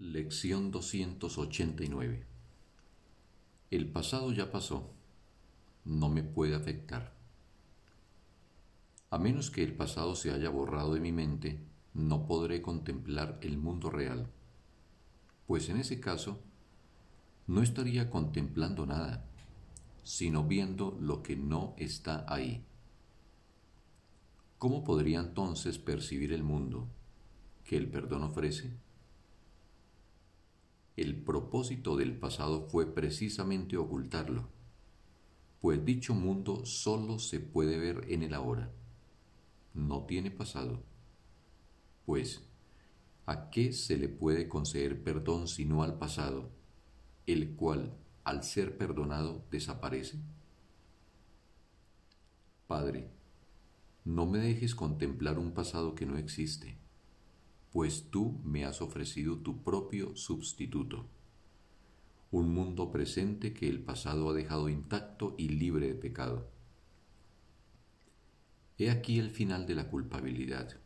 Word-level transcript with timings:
Lección 0.00 0.70
289 0.70 2.24
El 3.72 3.90
pasado 3.90 4.30
ya 4.30 4.52
pasó, 4.52 4.92
no 5.84 6.08
me 6.08 6.22
puede 6.22 6.54
afectar. 6.54 7.12
A 9.10 9.18
menos 9.18 9.50
que 9.50 9.64
el 9.64 9.74
pasado 9.74 10.14
se 10.14 10.30
haya 10.30 10.50
borrado 10.50 10.94
de 10.94 11.00
mi 11.00 11.10
mente, 11.10 11.58
no 11.94 12.28
podré 12.28 12.62
contemplar 12.62 13.40
el 13.42 13.58
mundo 13.58 13.90
real, 13.90 14.30
pues 15.48 15.68
en 15.68 15.78
ese 15.78 15.98
caso 15.98 16.38
no 17.48 17.60
estaría 17.60 18.08
contemplando 18.08 18.86
nada, 18.86 19.24
sino 20.04 20.44
viendo 20.44 20.96
lo 21.00 21.24
que 21.24 21.34
no 21.34 21.74
está 21.76 22.24
ahí. 22.28 22.64
¿Cómo 24.58 24.84
podría 24.84 25.18
entonces 25.18 25.76
percibir 25.80 26.32
el 26.32 26.44
mundo 26.44 26.86
que 27.64 27.76
el 27.76 27.90
perdón 27.90 28.22
ofrece? 28.22 28.70
Propósito 31.28 31.94
del 31.94 32.18
pasado 32.18 32.70
fue 32.70 32.86
precisamente 32.86 33.76
ocultarlo, 33.76 34.48
pues 35.60 35.84
dicho 35.84 36.14
mundo 36.14 36.64
solo 36.64 37.18
se 37.18 37.38
puede 37.38 37.76
ver 37.76 38.06
en 38.08 38.22
el 38.22 38.32
ahora. 38.32 38.72
No 39.74 40.06
tiene 40.06 40.30
pasado, 40.30 40.82
pues 42.06 42.48
¿a 43.26 43.50
qué 43.50 43.74
se 43.74 43.98
le 43.98 44.08
puede 44.08 44.48
conceder 44.48 45.02
perdón 45.02 45.48
sino 45.48 45.82
al 45.82 45.98
pasado, 45.98 46.48
el 47.26 47.56
cual, 47.56 47.94
al 48.24 48.42
ser 48.42 48.78
perdonado, 48.78 49.44
desaparece? 49.50 50.16
Padre, 52.66 53.10
no 54.06 54.24
me 54.24 54.38
dejes 54.38 54.74
contemplar 54.74 55.38
un 55.38 55.52
pasado 55.52 55.94
que 55.94 56.06
no 56.06 56.16
existe 56.16 56.78
pues 57.72 58.10
tú 58.10 58.40
me 58.44 58.64
has 58.64 58.80
ofrecido 58.80 59.38
tu 59.38 59.62
propio 59.62 60.16
sustituto, 60.16 61.06
un 62.30 62.52
mundo 62.52 62.90
presente 62.90 63.54
que 63.54 63.68
el 63.68 63.80
pasado 63.80 64.30
ha 64.30 64.34
dejado 64.34 64.68
intacto 64.68 65.34
y 65.38 65.48
libre 65.48 65.88
de 65.88 65.94
pecado. 65.94 66.48
He 68.76 68.90
aquí 68.90 69.18
el 69.18 69.30
final 69.30 69.66
de 69.66 69.74
la 69.74 69.88
culpabilidad, 69.88 70.78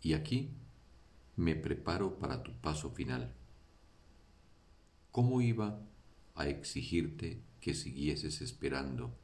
y 0.00 0.14
aquí 0.14 0.50
me 1.36 1.54
preparo 1.54 2.18
para 2.18 2.42
tu 2.42 2.52
paso 2.60 2.90
final. 2.90 3.34
¿Cómo 5.12 5.40
iba 5.40 5.80
a 6.34 6.48
exigirte 6.48 7.42
que 7.60 7.74
siguieses 7.74 8.40
esperando 8.40 9.14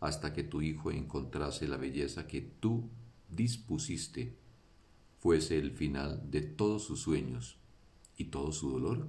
hasta 0.00 0.32
que 0.32 0.44
tu 0.44 0.62
hijo 0.62 0.90
encontrase 0.90 1.68
la 1.68 1.76
belleza 1.76 2.26
que 2.26 2.40
tú 2.40 2.88
dispusiste 3.28 4.36
fuese 5.18 5.58
el 5.58 5.72
final 5.72 6.30
de 6.30 6.40
todos 6.42 6.84
sus 6.84 7.00
sueños 7.00 7.58
y 8.16 8.26
todo 8.26 8.52
su 8.52 8.70
dolor? 8.70 9.08